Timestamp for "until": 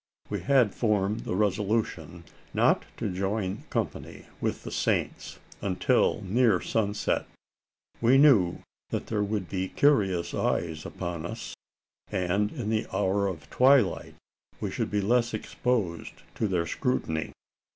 5.61-6.23